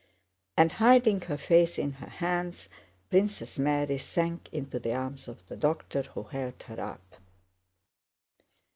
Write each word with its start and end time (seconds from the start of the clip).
And 0.57 0.71
hiding 0.71 1.21
her 1.21 1.37
face 1.37 1.77
in 1.77 1.91
her 1.91 2.09
hands, 2.09 2.69
Princess 3.11 3.59
Mary 3.59 3.99
sank 3.99 4.51
into 4.51 4.79
the 4.79 4.95
arms 4.95 5.27
of 5.27 5.45
the 5.47 5.55
doctor, 5.55 6.01
who 6.01 6.23
held 6.23 6.63
her 6.63 6.81
up. 6.81 7.17